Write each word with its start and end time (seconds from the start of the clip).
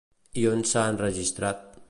I 0.43 0.45
on 0.53 0.63
s'ha 0.71 0.87
enregistrat? 0.95 1.63